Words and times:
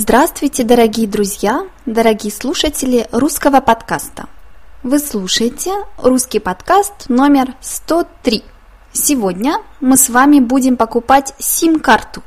Здравствуйте, 0.00 0.62
дорогие 0.62 1.08
друзья, 1.08 1.66
дорогие 1.84 2.32
слушатели 2.32 3.08
русского 3.10 3.60
подкаста. 3.60 4.28
Вы 4.84 5.00
слушаете 5.00 5.72
русский 5.96 6.38
подкаст 6.38 7.08
номер 7.08 7.54
103. 7.60 8.44
Сегодня 8.92 9.56
мы 9.80 9.96
с 9.96 10.08
вами 10.08 10.38
будем 10.38 10.76
покупать 10.76 11.34
сим-карту. 11.40 12.22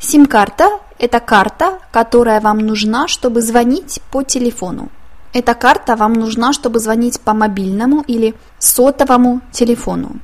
Сим-карта– 0.00 0.80
это 0.98 1.20
карта, 1.20 1.78
которая 1.92 2.40
вам 2.40 2.58
нужна, 2.58 3.06
чтобы 3.06 3.40
звонить 3.40 4.00
по 4.10 4.24
телефону. 4.24 4.88
Эта 5.32 5.54
карта 5.54 5.94
вам 5.94 6.12
нужна, 6.12 6.52
чтобы 6.52 6.80
звонить 6.80 7.20
по 7.20 7.34
мобильному 7.34 8.02
или 8.08 8.34
сотовому 8.58 9.42
телефону. 9.52 10.16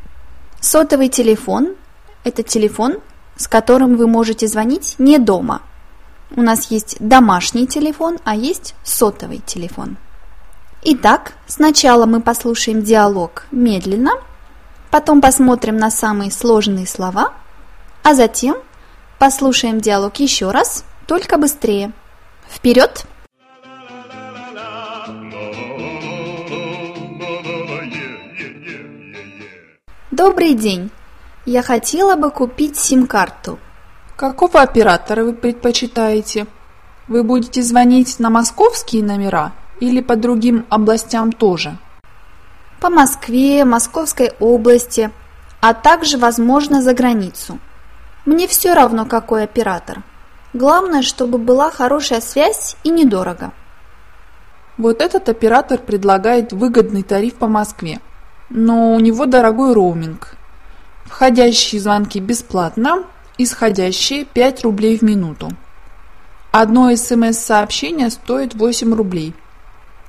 Сотовый 0.59 1.11
телефон– 1.11 1.77
это 2.25 2.43
телефон, 2.43 2.97
с 3.37 3.47
которым 3.47 3.97
вы 3.97 4.09
можете 4.09 4.49
звонить 4.49 4.97
не 4.99 5.19
дома– 5.19 5.63
у 6.37 6.43
нас 6.43 6.71
есть 6.71 6.97
домашний 7.01 7.67
телефон, 7.67 8.19
а 8.25 8.35
есть 8.35 8.75
сотовый 8.83 9.39
телефон. 9.39 9.97
Итак, 10.83 11.35
сначала 11.47 12.07
мы 12.07 12.21
послушаем 12.21 12.83
диалог 12.83 13.47
медленно, 13.51 14.13
потом 14.91 15.21
посмотрим 15.21 15.77
на 15.77 15.91
самые 15.91 16.31
сложные 16.31 16.87
слова, 16.87 17.33
а 18.03 18.15
затем 18.15 18.57
послушаем 19.19 19.81
диалог 19.81 20.17
еще 20.17 20.51
раз, 20.51 20.85
только 21.07 21.39
быстрее. 21.39 21.93
Вперед! 22.49 23.07
Добрый 30.11 30.55
день! 30.55 30.91
Я 31.47 31.63
хотела 31.63 32.17
бы 32.17 32.31
купить 32.31 32.77
сим-карту– 32.77 33.59
Какого 34.23 34.61
оператора 34.61 35.25
вы 35.25 35.33
предпочитаете? 35.33 36.47
Вы 37.09 37.25
будете 37.25 37.61
звонить 37.61 38.21
на 38.21 38.31
московские 38.31 39.03
номера 39.03 39.51
или 39.81 40.01
по 40.01 40.15
другим 40.15 40.65
областям 40.69 41.33
тоже? 41.33 41.77
По 42.81 42.89
Москве, 42.89 43.65
Московской 43.65 44.31
области, 44.39 45.11
а 45.61 45.75
также, 45.75 46.19
возможно, 46.19 46.83
за 46.83 46.95
границу. 46.95 47.59
Мне 48.25 48.47
все 48.47 48.75
равно, 48.75 49.07
какой 49.07 49.43
оператор. 49.43 50.05
Главное, 50.53 51.03
чтобы 51.03 51.39
была 51.39 51.73
хорошая 51.73 52.21
связь 52.21 52.77
и 52.85 52.91
недорого. 52.91 53.51
Вот 54.79 55.03
этот 55.03 55.31
оператор 55.31 55.81
предлагает 55.81 56.53
выгодный 56.53 57.03
тариф 57.03 57.35
по 57.35 57.49
Москве, 57.49 57.99
но 58.51 58.95
у 58.95 59.01
него 59.01 59.27
дорогой 59.27 59.75
роуминг. 59.75 60.37
Входящие 61.07 61.81
звонки 61.81 62.21
бесплатно, 62.21 63.03
исходящие 63.39 64.25
5 64.25 64.63
рублей 64.65 64.99
в 64.99 65.03
минуту. 65.03 65.51
Одно 66.51 66.95
СМС-сообщение 66.95 68.11
стоит 68.11 68.55
8 68.55 68.95
рублей. 68.95 69.35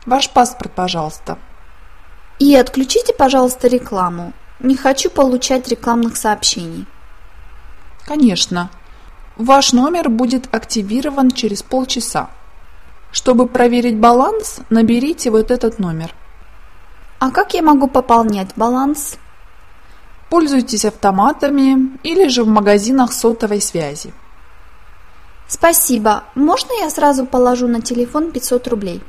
Ваш 0.05 0.29
паспорт, 0.29 0.73
пожалуйста. 0.73 1.37
И 2.39 2.55
отключите, 2.55 3.13
пожалуйста, 3.13 3.67
рекламу. 3.67 4.33
Не 4.59 4.75
хочу 4.75 5.09
получать 5.09 5.67
рекламных 5.69 6.17
сообщений. 6.17 6.85
Конечно. 8.05 8.69
Ваш 9.37 9.73
номер 9.73 10.09
будет 10.09 10.53
активирован 10.53 11.31
через 11.31 11.63
полчаса. 11.63 12.29
Чтобы 13.11 13.47
проверить 13.47 13.97
баланс, 13.97 14.59
наберите 14.69 15.31
вот 15.31 15.51
этот 15.51 15.79
номер. 15.79 16.13
А 17.19 17.31
как 17.31 17.53
я 17.53 17.61
могу 17.61 17.87
пополнять 17.87 18.49
баланс? 18.55 19.17
Пользуйтесь 20.33 20.83
автоматами 20.83 21.95
или 22.01 22.27
же 22.27 22.43
в 22.43 22.47
магазинах 22.47 23.13
сотовой 23.13 23.61
связи. 23.61 24.11
Спасибо. 25.47 26.23
Можно 26.33 26.71
я 26.81 26.89
сразу 26.89 27.27
положу 27.27 27.67
на 27.67 27.81
телефон 27.83 28.31
500 28.31 28.67
рублей? 28.69 29.03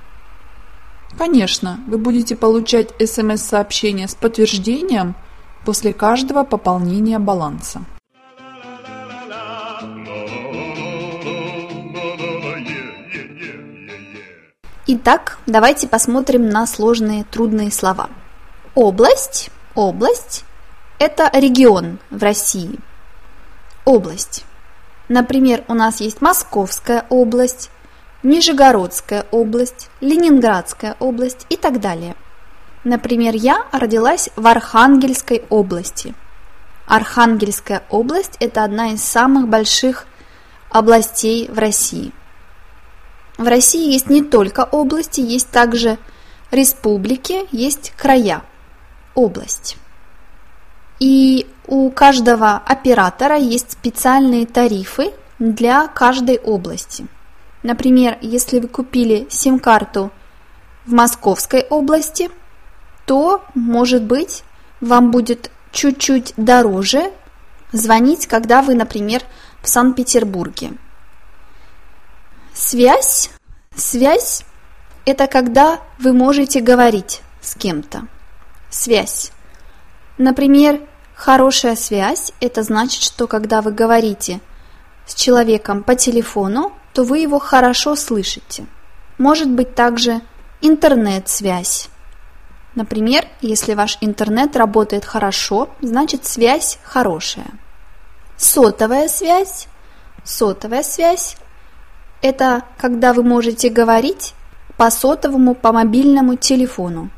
Конечно, 1.17 1.81
вы 1.87 1.97
будете 1.97 2.37
получать 2.37 2.91
смс-сообщение 3.03 4.07
с 4.07 4.15
подтверждением 4.15 5.15
после 5.65 5.95
каждого 5.95 6.45
пополнения 6.45 7.19
баланса. 7.19 7.81
Итак, 14.87 15.39
давайте 15.47 15.89
посмотрим 15.89 16.51
на 16.51 16.67
сложные 16.67 17.25
трудные 17.25 17.73
слова. 17.73 18.11
Область, 18.75 19.49
область, 19.75 20.45
это 20.99 21.31
регион 21.33 21.99
в 22.11 22.23
России. 22.23 22.79
Область. 23.85 24.45
Например, 25.09 25.65
у 25.69 25.75
нас 25.75 26.01
есть 26.01 26.21
Московская 26.21 27.05
область, 27.11 27.71
Нижегородская 28.23 29.27
область, 29.31 29.91
Ленинградская 30.01 30.97
область 30.99 31.47
и 31.51 31.57
так 31.57 31.81
далее. 31.81 32.17
Например, 32.85 33.35
я 33.35 33.67
родилась 33.73 34.31
в 34.37 34.47
Архангельской 34.47 35.45
области. 35.51 36.15
Архангельская 36.87 37.83
область– 37.91 38.37
это 38.41 38.65
одна 38.65 38.93
из 38.93 39.03
самых 39.03 39.49
больших 39.49 40.07
областей 40.71 41.49
в 41.49 41.59
России. 41.59 42.13
В 43.37 43.47
России 43.47 43.93
есть 43.93 44.11
не 44.11 44.23
только 44.23 44.65
области, 44.65 45.21
есть 45.21 45.51
также 45.51 45.99
республики, 46.51 47.47
есть 47.53 47.93
края. 47.97 48.43
Область. 49.15 49.77
И 51.01 51.47
у 51.67 51.91
каждого 51.91 52.57
оператора 52.57 53.37
есть 53.37 53.73
специальные 53.73 54.47
тарифы 54.47 55.13
для 55.39 55.89
каждой 55.89 56.39
области. 56.39 57.07
Например, 57.63 58.19
если 58.21 58.61
вы 58.61 58.69
купили 58.69 59.27
сим-карту 59.31 60.13
в 60.87 60.93
Московской 60.93 61.63
области, 61.63 62.31
то, 63.07 63.43
может 63.55 64.05
быть, 64.05 64.45
вам 64.81 65.11
будет 65.11 65.51
чуть-чуть 65.73 66.35
дороже 66.37 67.11
звонить, 67.73 68.27
когда 68.27 68.63
вы, 68.63 68.75
например, 68.75 69.23
в 69.63 69.69
Санкт-Петербурге. 69.69 70.73
Связь. 72.53 73.31
Связь– 73.75 74.45
это 75.07 75.27
когда 75.27 75.81
вы 75.99 76.13
можете 76.13 76.61
говорить 76.61 77.21
с 77.41 77.55
кем-то. 77.55 78.07
Связь. 78.71 79.33
Например, 80.19 80.81
хорошая 81.15 81.75
связь– 81.75 82.33
это 82.41 82.63
значит, 82.63 83.03
что 83.03 83.27
когда 83.27 83.63
вы 83.63 83.73
говорите 83.73 84.41
с 85.07 85.15
человеком 85.15 85.83
по 85.83 85.97
телефону, 85.97 86.73
то 86.93 87.03
вы 87.03 87.19
его 87.19 87.39
хорошо 87.39 87.97
слышите. 87.97 88.67
Может 89.19 89.51
быть 89.51 89.75
также 89.75 90.21
интернет-связь. 90.61 91.89
Например, 92.75 93.27
если 93.41 93.75
ваш 93.75 93.99
интернет 94.01 94.57
работает 94.57 95.05
хорошо, 95.05 95.69
значит 95.81 96.27
связь 96.27 96.79
хорошая. 96.85 97.51
Сотовая 98.37 99.09
связь. 99.09 99.69
Сотовая 100.25 100.83
связь– 100.83 101.37
это 102.23 102.63
когда 102.79 103.13
вы 103.13 103.23
можете 103.23 103.69
говорить 103.69 104.35
по 104.77 104.91
сотовому, 104.91 105.55
по 105.55 105.73
мобильному 105.73 106.37
телефону. 106.37 107.11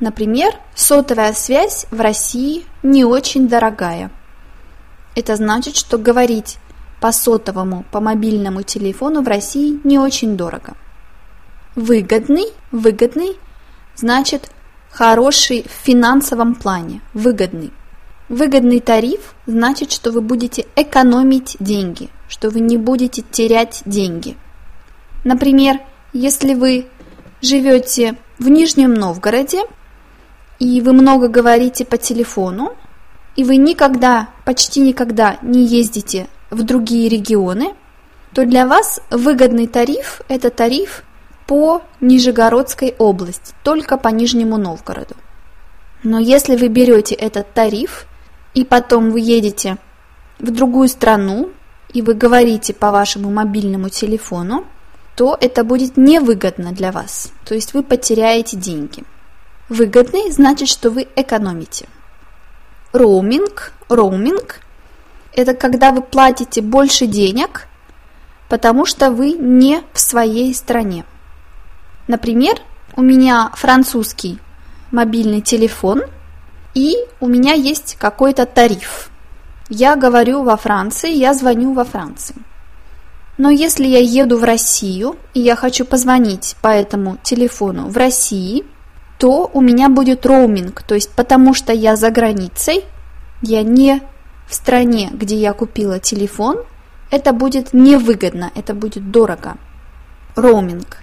Например, 0.00 0.54
сотовая 0.74 1.34
связь 1.34 1.86
в 1.90 2.00
России 2.00 2.64
не 2.82 3.04
очень 3.04 3.48
дорогая. 3.48 4.10
Это 5.14 5.36
значит, 5.36 5.76
что 5.76 5.98
говорить 5.98 6.56
по 7.00 7.12
сотовому, 7.12 7.84
по 7.90 8.00
мобильному 8.00 8.62
телефону 8.62 9.22
в 9.22 9.28
России 9.28 9.78
не 9.84 9.98
очень 9.98 10.36
дорого. 10.36 10.74
Выгодный, 11.76 12.46
выгодный 12.72 13.36
значит 13.94 14.50
хороший 14.90 15.64
в 15.64 15.84
финансовом 15.84 16.54
плане, 16.54 17.02
выгодный. 17.12 17.70
Выгодный 18.30 18.80
тариф 18.80 19.34
значит, 19.46 19.92
что 19.92 20.12
вы 20.12 20.22
будете 20.22 20.66
экономить 20.76 21.56
деньги, 21.60 22.08
что 22.28 22.48
вы 22.48 22.60
не 22.60 22.78
будете 22.78 23.22
терять 23.22 23.82
деньги. 23.84 24.36
Например, 25.24 25.78
если 26.12 26.54
вы 26.54 26.86
живете 27.42 28.16
в 28.38 28.48
Нижнем 28.48 28.94
Новгороде, 28.94 29.62
и 30.60 30.80
вы 30.82 30.92
много 30.92 31.28
говорите 31.28 31.84
по 31.84 31.96
телефону, 31.96 32.76
и 33.34 33.42
вы 33.42 33.56
никогда, 33.56 34.28
почти 34.44 34.80
никогда 34.80 35.38
не 35.42 35.64
ездите 35.64 36.28
в 36.50 36.62
другие 36.62 37.08
регионы, 37.08 37.74
то 38.34 38.44
для 38.44 38.66
вас 38.66 39.00
выгодный 39.10 39.66
тариф– 39.66 40.20
это 40.28 40.50
тариф 40.50 41.02
по 41.46 41.82
Нижегородской 42.00 42.94
области, 42.98 43.54
только 43.64 43.96
по 43.96 44.08
Нижнему 44.08 44.58
Новгороду. 44.58 45.16
Но 46.04 46.18
если 46.18 46.56
вы 46.56 46.68
берете 46.68 47.14
этот 47.14 47.52
тариф, 47.52 48.06
и 48.54 48.64
потом 48.64 49.10
вы 49.10 49.20
едете 49.20 49.78
в 50.38 50.50
другую 50.50 50.88
страну, 50.88 51.50
и 51.92 52.02
вы 52.02 52.14
говорите 52.14 52.74
по 52.74 52.90
вашему 52.90 53.30
мобильному 53.30 53.88
телефону, 53.88 54.66
то 55.16 55.36
это 55.40 55.64
будет 55.64 55.96
невыгодно 55.96 56.72
для 56.72 56.92
вас, 56.92 57.32
то 57.44 57.54
есть 57.54 57.74
вы 57.74 57.82
потеряете 57.82 58.56
деньги. 58.56 59.04
Выгодный 59.70 60.30
значит, 60.30 60.68
что 60.68 60.90
вы 60.90 61.08
экономите. 61.16 61.88
Роуминг, 62.92 63.72
роуминг– 63.88 64.60
это 65.32 65.54
когда 65.54 65.92
вы 65.92 66.02
платите 66.02 66.60
больше 66.60 67.06
денег 67.06 67.66
потому 68.50 68.84
что 68.84 69.12
вы 69.12 69.32
не 69.32 69.80
в 69.94 70.00
своей 70.00 70.52
стране. 70.54 71.04
Например, 72.08 72.56
у 72.96 73.00
меня 73.00 73.52
французский 73.54 74.40
мобильный 74.90 75.40
телефон, 75.40 76.02
и 76.74 76.96
у 77.20 77.28
меня 77.28 77.52
есть 77.52 77.96
какой-то 77.98 78.46
тариф. 78.46 79.10
Я 79.68 79.94
говорю 79.94 80.42
во 80.42 80.56
Франции, 80.56 81.12
я 81.12 81.32
звоню 81.32 81.72
во 81.72 81.84
Франции. 81.84 82.34
Но 83.38 83.50
если 83.50 83.86
я 83.86 84.00
еду 84.00 84.36
в 84.36 84.42
Россию, 84.42 85.16
и 85.32 85.40
я 85.40 85.54
хочу 85.54 85.84
позвонить 85.84 86.56
по 86.60 86.68
этому 86.68 87.18
телефону 87.22 87.88
в 87.88 87.96
России, 87.96 88.64
то 89.20 89.50
у 89.52 89.60
меня 89.60 89.90
будет 89.90 90.24
роуминг, 90.24 90.82
то 90.82 90.94
есть 90.94 91.10
потому 91.10 91.52
что 91.52 91.74
я 91.74 91.94
за 91.94 92.10
границей, 92.10 92.84
я 93.42 93.62
не 93.62 94.00
в 94.48 94.54
стране, 94.54 95.10
где 95.12 95.36
я 95.36 95.52
купила 95.52 96.00
телефон, 96.00 96.64
это 97.10 97.34
будет 97.34 97.74
невыгодно, 97.74 98.50
это 98.54 98.72
будет 98.72 99.10
дорого. 99.10 99.58
Роуминг. 100.36 101.02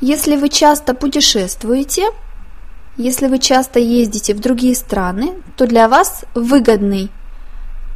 Если 0.00 0.36
вы 0.36 0.50
часто 0.50 0.94
путешествуете, 0.94 2.10
если 2.96 3.26
вы 3.26 3.40
часто 3.40 3.80
ездите 3.80 4.34
в 4.34 4.40
другие 4.40 4.76
страны, 4.76 5.32
то 5.56 5.66
для 5.66 5.88
вас 5.88 6.24
выгодный 6.34 7.10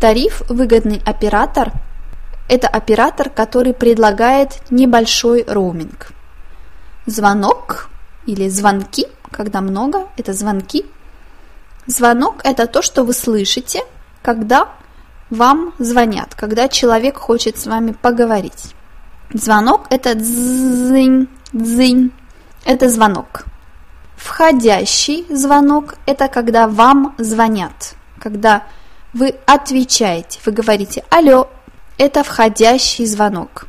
тариф, 0.01 0.43
выгодный 0.49 1.01
оператор– 1.07 1.73
это 2.49 2.67
оператор, 2.67 3.31
который 3.31 3.75
предлагает 3.75 4.59
небольшой 4.71 5.45
роуминг. 5.47 6.13
Звонок 7.07 7.91
или 8.27 8.49
звонки, 8.49 9.07
когда 9.37 9.61
много, 9.61 10.09
это 10.17 10.33
звонки. 10.33 10.87
Звонок– 11.87 12.37
это 12.45 12.67
то, 12.67 12.83
что 12.83 13.05
вы 13.05 13.13
слышите, 13.13 13.83
когда 14.23 14.69
вам 15.31 15.75
звонят, 15.79 16.35
когда 16.35 16.69
человек 16.69 17.19
хочет 17.19 17.59
с 17.59 17.67
вами 17.67 17.93
поговорить. 17.93 18.75
Звонок– 19.33 19.87
это 19.91 20.15
дзынь, 20.15 21.29
дзынь, 21.53 22.13
это 22.65 22.89
звонок. 22.89 23.45
Входящий 24.17 25.27
звонок– 25.29 25.97
это 26.07 26.29
когда 26.29 26.67
вам 26.67 27.15
звонят, 27.19 27.95
когда 28.19 28.65
вы 29.13 29.35
отвечаете, 29.47 30.41
вы 30.45 30.53
говорите 30.53 31.05
«Алло», 31.11 31.49
это 31.99 32.25
входящий 32.25 33.07
звонок. 33.07 33.67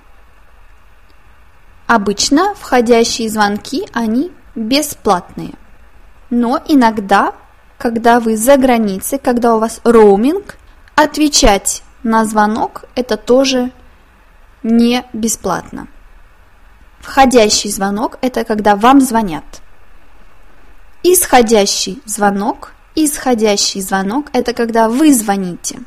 Обычно 1.88 2.54
входящие 2.56 3.30
звонки, 3.30 3.88
они 3.94 4.32
бесплатные. 4.58 5.54
Но 6.30 6.62
иногда, 6.68 7.34
когда 7.78 8.20
вы 8.20 8.36
за 8.36 8.58
границей, 8.58 9.20
когда 9.20 9.56
у 9.56 9.60
вас 9.60 9.80
роуминг, 9.84 10.58
отвечать 10.96 11.84
на 12.04 12.26
звонок– 12.26 12.86
это 12.96 13.16
тоже 13.18 13.72
не 14.64 15.06
бесплатно. 15.14 15.88
Входящий 17.00 17.70
звонок– 17.70 18.18
это 18.22 18.44
когда 18.44 18.76
вам 18.76 19.00
звонят. 19.00 19.46
Исходящий 21.04 22.02
звонок. 22.06 22.74
Исходящий 22.96 23.80
звонок– 23.80 24.30
это 24.34 24.54
когда 24.54 24.90
вы 24.90 25.14
звоните. 25.14 25.80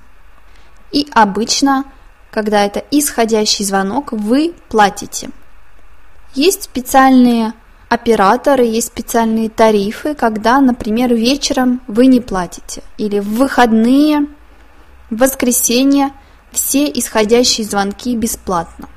И 0.92 1.08
обычно, 1.12 1.84
когда 2.30 2.64
это 2.64 2.84
исходящий 2.92 3.64
звонок, 3.64 4.12
вы 4.12 4.54
платите. 4.68 5.30
Есть 6.34 6.64
специальные 6.64 7.52
операторы, 7.90 8.64
есть 8.64 8.86
специальные 8.86 9.50
тарифы, 9.50 10.14
когда, 10.14 10.60
например, 10.60 11.12
вечером 11.12 11.82
вы 11.88 12.06
не 12.06 12.20
платите. 12.20 12.82
Или 12.96 13.18
в 13.18 13.34
выходные, 13.34 14.28
в 15.10 15.18
воскресенье 15.18 16.12
все 16.52 16.88
исходящие 16.88 17.66
звонки 17.66 18.16
бесплатно. 18.16 18.88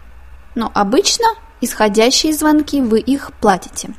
Но 0.54 0.72
обычно 0.76 1.26
исходящие 1.60 2.34
звонки 2.34 2.82
вы 2.82 3.00
их 3.00 3.32
платите. 3.42 3.96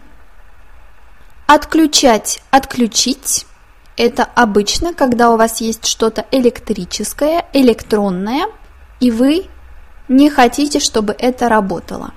Отключать, 1.47 2.41
отключить– 2.51 3.47
это 3.97 4.23
обычно, 4.23 4.95
когда 4.95 5.31
у 5.31 5.37
вас 5.37 5.61
есть 5.61 5.87
что-то 5.87 6.25
электрическое, 6.31 7.47
электронное, 7.53 8.47
и 9.01 9.11
вы 9.11 9.47
не 10.07 10.31
хотите, 10.31 10.79
чтобы 10.79 11.17
это 11.19 11.49
работало. 11.49 12.13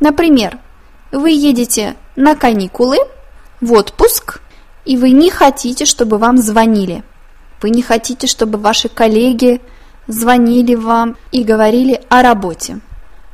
Например, 0.00 0.58
вы 1.12 1.30
едете 1.30 1.96
на 2.16 2.34
каникулы, 2.34 2.98
в 3.60 3.72
отпуск, 3.72 4.40
и 4.84 4.96
вы 4.96 5.10
не 5.10 5.30
хотите, 5.30 5.84
чтобы 5.84 6.18
вам 6.18 6.38
звонили. 6.38 7.02
Вы 7.62 7.70
не 7.70 7.82
хотите, 7.82 8.26
чтобы 8.26 8.58
ваши 8.58 8.88
коллеги 8.88 9.60
звонили 10.06 10.74
вам 10.74 11.16
и 11.32 11.44
говорили 11.44 12.02
о 12.08 12.22
работе. 12.22 12.80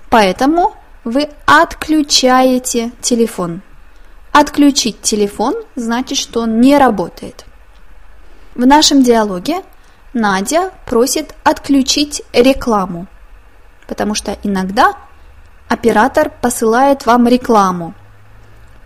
Поэтому 0.08 0.74
вы 1.04 1.28
отключаете 1.46 2.92
телефон. 3.00 3.62
Отключить 4.32 5.02
телефон 5.02 5.54
значит, 5.74 6.18
что 6.18 6.40
он 6.40 6.60
не 6.60 6.78
работает. 6.78 7.44
В 8.54 8.66
нашем 8.66 9.02
диалоге 9.02 9.62
Надя 10.12 10.70
просит 10.86 11.34
отключить 11.44 12.22
рекламу, 12.32 13.06
потому 13.86 14.14
что 14.14 14.36
иногда 14.42 14.94
оператор 15.68 16.30
посылает 16.40 17.06
вам 17.06 17.28
рекламу 17.28 17.94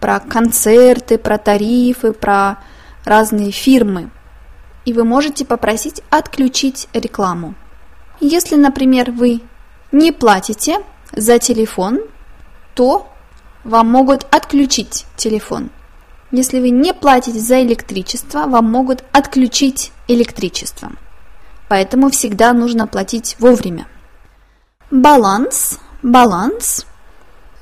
про 0.04 0.20
концерты, 0.20 1.16
про 1.16 1.38
тарифы, 1.38 2.12
про 2.12 2.58
разные 3.06 3.50
фирмы. 3.52 4.10
И 4.84 4.92
вы 4.92 5.02
можете 5.02 5.46
попросить 5.46 6.02
отключить 6.10 6.88
рекламу. 6.92 7.54
Если, 8.20 8.56
например, 8.56 9.12
вы 9.12 9.40
не 9.92 10.12
платите 10.12 10.80
за 11.12 11.38
телефон, 11.38 12.02
то 12.74 13.10
вам 13.64 13.88
могут 13.88 14.26
отключить 14.30 15.06
телефон. 15.16 15.70
Если 16.30 16.60
вы 16.60 16.68
не 16.68 16.92
платите 16.92 17.38
за 17.38 17.62
электричество, 17.62 18.44
вам 18.44 18.70
могут 18.70 19.04
отключить 19.10 19.90
электричество. 20.06 20.92
Поэтому 21.70 22.10
всегда 22.10 22.52
нужно 22.52 22.86
платить 22.86 23.36
вовремя. 23.38 23.86
Баланс, 24.90 25.78
баланс. 26.02 26.84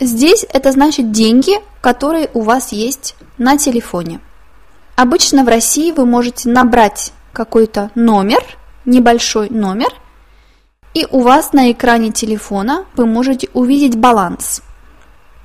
Здесь 0.00 0.44
это 0.52 0.72
значит 0.72 1.12
деньги, 1.12 1.60
которые 1.82 2.30
у 2.32 2.40
вас 2.40 2.72
есть 2.72 3.16
на 3.36 3.58
телефоне. 3.58 4.20
Обычно 4.96 5.44
в 5.44 5.48
России 5.48 5.92
вы 5.92 6.06
можете 6.06 6.48
набрать 6.48 7.12
какой-то 7.34 7.90
номер, 7.94 8.42
небольшой 8.86 9.50
номер, 9.50 9.92
и 10.94 11.06
у 11.10 11.20
вас 11.20 11.52
на 11.52 11.70
экране 11.70 12.12
телефона 12.12 12.86
вы 12.96 13.04
можете 13.04 13.50
увидеть 13.52 13.96
баланс– 13.96 14.62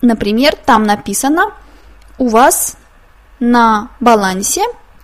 Например, 0.01 0.55
там 0.55 0.83
написано, 0.83 1.53
у 2.17 2.27
вас 2.27 2.77
на 3.39 3.89
балансе 3.99 4.63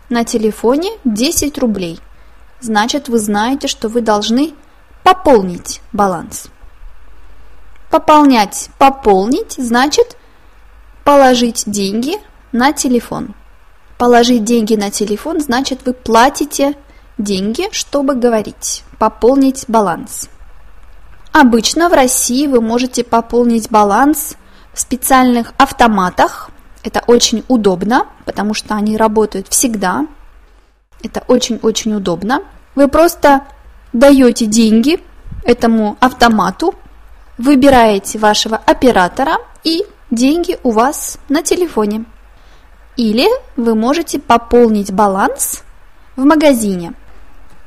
на 0.10 0.24
телефоне 0.24 0.92
10 1.04 1.58
рублей. 1.58 2.00
Значит, 2.62 3.10
вы 3.10 3.20
знаете, 3.20 3.68
что 3.68 3.90
вы 3.90 4.02
должны 4.02 4.54
пополнить 5.04 5.82
баланс. 5.92 6.48
Пополнять, 7.90 8.70
пополнить, 8.78 9.54
значит 9.58 10.18
положить 11.04 11.64
деньги 11.66 12.18
на 12.52 12.74
телефон. 12.74 13.36
Положить 13.98 14.44
деньги 14.44 14.76
на 14.76 14.92
телефон, 14.92 15.40
значит 15.40 15.86
вы 15.86 15.94
платите 15.94 16.76
деньги, 17.18 17.68
чтобы 17.72 18.16
говорить, 18.16 18.84
пополнить 18.98 19.66
баланс. 19.68 20.30
Обычно 21.32 21.90
в 21.90 21.94
России 21.94 22.48
вы 22.48 22.62
можете 22.62 23.04
пополнить 23.04 23.70
баланс 23.70 24.36
в 24.74 24.80
специальных 24.80 25.54
автоматах. 25.58 26.50
Это 26.84 27.04
очень 27.08 27.44
удобно, 27.48 28.08
потому 28.26 28.54
что 28.54 28.76
они 28.76 28.98
работают 28.98 29.48
всегда. 29.48 30.06
Это 31.02 31.24
очень-очень 31.28 31.96
удобно. 31.96 32.42
Вы 32.76 32.88
просто 32.88 33.44
даете 33.94 34.46
деньги 34.46 35.00
этому 35.44 35.98
автомату, 36.00 36.76
выбираете 37.38 38.20
вашего 38.20 38.58
оператора 38.58 39.38
и 39.64 39.86
деньги 40.14 40.58
у 40.64 40.72
вас 40.72 41.18
на 41.30 41.42
телефоне. 41.42 42.06
Или 42.96 43.28
вы 43.56 43.76
можете 43.76 44.20
пополнить 44.20 44.92
баланс 44.92 45.64
в 46.16 46.24
магазине. 46.24 46.94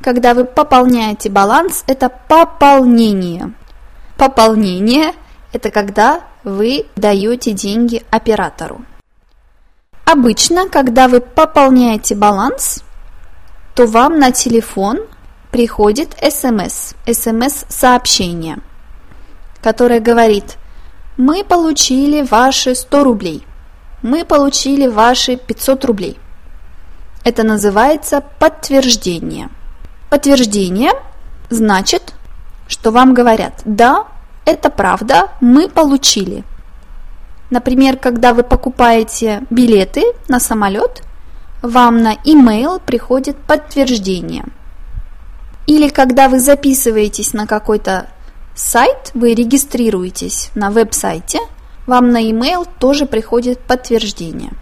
Когда 0.00 0.34
вы 0.34 0.44
пополняете 0.44 1.30
баланс, 1.30 1.82
это 1.86 2.08
пополнение. 2.08 3.52
Пополнение– 4.16 5.12
это 5.52 5.70
когда 5.70 6.20
вы 6.44 6.86
даете 6.96 7.52
деньги 7.52 8.04
оператору. 8.10 8.82
Обычно, 10.04 10.68
когда 10.68 11.08
вы 11.08 11.20
пополняете 11.20 12.14
баланс, 12.14 12.84
то 13.74 13.86
вам 13.86 14.20
на 14.20 14.30
телефон 14.30 15.00
приходит 15.50 16.14
смс, 16.22 16.94
смс-сообщение, 17.10 18.58
которое 19.60 19.98
говорит, 19.98 20.56
мы 21.16 21.44
получили 21.44 22.22
ваши 22.22 22.74
100 22.74 23.04
рублей, 23.04 23.46
мы 24.02 24.24
получили 24.24 24.86
ваши 24.86 25.36
500 25.36 25.84
рублей. 25.84 26.18
Это 27.24 27.42
называется 27.42 28.22
подтверждение. 28.38 29.48
Подтверждение 30.10 30.92
значит, 31.50 32.14
что 32.68 32.90
вам 32.90 33.14
говорят, 33.14 33.62
да, 33.64 34.04
это 34.44 34.70
правда, 34.70 35.28
мы 35.40 35.68
получили. 35.68 36.44
Например, 37.50 37.96
когда 37.96 38.34
вы 38.34 38.42
покупаете 38.42 39.42
билеты 39.50 40.04
на 40.28 40.40
самолет, 40.40 41.02
вам 41.62 42.02
на 42.02 42.14
email 42.14 42.80
приходит 42.84 43.36
подтверждение. 43.36 44.44
Или 45.66 45.88
когда 45.88 46.28
вы 46.28 46.38
записываетесь 46.38 47.32
на 47.32 47.46
какой-то 47.46 48.08
сайт, 48.56 49.10
вы 49.14 49.34
регистрируетесь 49.34 50.50
на 50.54 50.70
веб-сайте, 50.70 51.38
вам 51.86 52.10
на 52.10 52.22
email 52.22 52.66
тоже 52.80 53.06
приходит 53.06 53.60
подтверждение. 53.60 54.52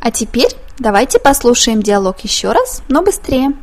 А 0.00 0.10
теперь 0.10 0.50
давайте 0.78 1.18
послушаем 1.18 1.82
диалог 1.82 2.20
еще 2.20 2.52
раз, 2.52 2.82
но 2.88 3.02
быстрее. 3.02 3.54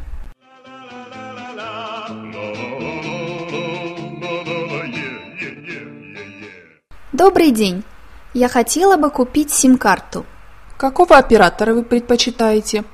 Добрый 7.13 7.51
день! 7.51 7.83
Я 8.33 8.48
хотела 8.48 8.95
бы 8.95 9.09
купить 9.09 9.51
сим-карту. 9.51 10.25
Какого 10.77 11.17
оператора 11.17 11.74
вы 11.74 11.83
предпочитаете? 11.83 12.86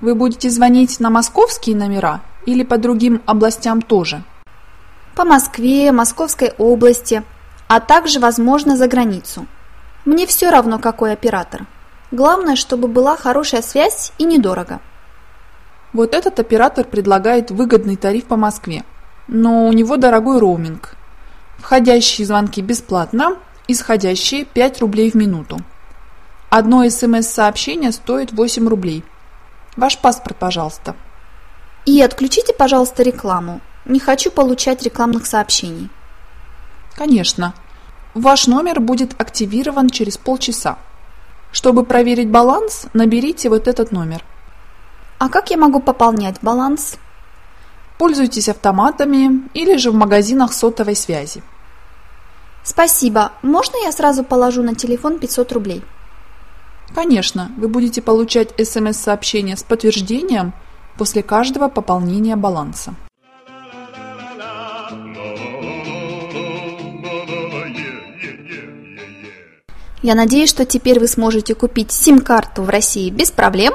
Вы 0.00 0.14
будете 0.14 0.50
звонить 0.50 1.00
на 1.00 1.10
московские 1.10 1.76
номера 1.76 2.20
или 2.44 2.64
по 2.64 2.76
другим 2.76 3.22
областям 3.26 3.80
тоже? 3.80 4.22
По 5.14 5.24
Москве, 5.24 5.92
Московской 5.92 6.52
области, 6.58 7.22
а 7.68 7.80
также, 7.80 8.20
возможно, 8.20 8.76
за 8.76 8.88
границу. 8.88 9.46
Мне 10.04 10.26
все 10.26 10.50
равно, 10.50 10.78
какой 10.78 11.12
оператор. 11.12 11.66
Главное, 12.10 12.56
чтобы 12.56 12.88
была 12.88 13.16
хорошая 13.16 13.62
связь 13.62 14.12
и 14.18 14.24
недорого. 14.24 14.80
Вот 15.92 16.14
этот 16.14 16.40
оператор 16.40 16.84
предлагает 16.84 17.50
выгодный 17.50 17.96
тариф 17.96 18.24
по 18.26 18.36
Москве, 18.36 18.84
но 19.28 19.66
у 19.66 19.72
него 19.72 19.96
дорогой 19.96 20.38
роуминг. 20.38 20.96
Входящие 21.58 22.26
звонки 22.26 22.62
бесплатно, 22.62 23.36
исходящие 23.68 24.44
5 24.44 24.80
рублей 24.80 25.10
в 25.10 25.14
минуту. 25.14 25.58
Одно 26.48 26.88
СМС-сообщение 26.88 27.92
стоит 27.92 28.32
8 28.32 28.68
рублей. 28.68 29.04
Ваш 29.76 29.98
паспорт, 29.98 30.36
пожалуйста. 30.36 30.96
И 31.86 32.00
отключите, 32.02 32.52
пожалуйста, 32.52 33.02
рекламу. 33.02 33.60
Не 33.84 33.98
хочу 33.98 34.30
получать 34.30 34.82
рекламных 34.82 35.26
сообщений. 35.26 35.88
Конечно. 36.94 37.54
Ваш 38.14 38.46
номер 38.46 38.80
будет 38.80 39.20
активирован 39.20 39.88
через 39.88 40.18
полчаса. 40.18 40.78
Чтобы 41.52 41.84
проверить 41.84 42.28
баланс, 42.28 42.86
наберите 42.92 43.48
вот 43.48 43.68
этот 43.68 43.92
номер. 43.92 44.24
А 45.18 45.28
как 45.28 45.50
я 45.50 45.56
могу 45.56 45.80
пополнять 45.80 46.36
баланс? 46.42 46.96
Пользуйтесь 47.98 48.48
автоматами 48.48 49.48
или 49.54 49.76
же 49.76 49.90
в 49.90 49.94
магазинах 49.94 50.52
сотовой 50.52 50.96
связи. 50.96 51.42
Спасибо. 52.62 53.32
Можно 53.42 53.76
я 53.84 53.92
сразу 53.92 54.24
положу 54.24 54.62
на 54.62 54.74
телефон 54.74 55.18
500 55.18 55.52
рублей? 55.52 55.84
Конечно, 56.94 57.50
вы 57.56 57.68
будете 57.68 58.02
получать 58.02 58.54
смс-сообщение 58.58 59.56
с 59.56 59.62
подтверждением 59.62 60.52
после 60.96 61.22
каждого 61.22 61.68
пополнения 61.68 62.36
баланса. 62.36 62.94
Я 70.02 70.14
надеюсь, 70.14 70.48
что 70.48 70.64
теперь 70.64 70.98
вы 70.98 71.08
сможете 71.08 71.54
купить 71.54 71.92
сим-карту 71.92 72.62
в 72.62 72.70
России 72.70 73.10
без 73.10 73.30
проблем. 73.30 73.74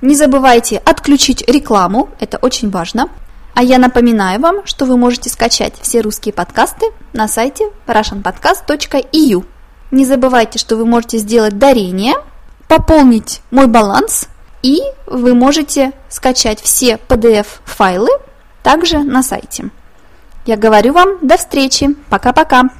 Не 0.00 0.14
забывайте 0.14 0.78
отключить 0.78 1.46
рекламу, 1.48 2.08
это 2.18 2.38
очень 2.38 2.70
важно. 2.70 3.08
А 3.54 3.62
я 3.62 3.78
напоминаю 3.78 4.40
вам, 4.40 4.64
что 4.64 4.86
вы 4.86 4.96
можете 4.96 5.28
скачать 5.28 5.74
все 5.82 6.00
русские 6.00 6.32
подкасты 6.32 6.86
на 7.12 7.28
сайте 7.28 7.68
russianpodcast.eu. 7.86 9.44
Не 9.90 10.04
забывайте, 10.06 10.58
что 10.58 10.76
вы 10.76 10.86
можете 10.86 11.18
сделать 11.18 11.58
дарение, 11.58 12.14
пополнить 12.68 13.42
мой 13.50 13.66
баланс, 13.66 14.28
и 14.62 14.80
вы 15.06 15.34
можете 15.34 15.92
скачать 16.08 16.60
все 16.60 16.98
PDF-файлы 17.08 18.10
также 18.62 19.00
на 19.00 19.22
сайте. 19.22 19.70
Я 20.46 20.56
говорю 20.56 20.92
вам 20.94 21.18
до 21.20 21.36
встречи. 21.36 21.94
Пока-пока. 22.08 22.79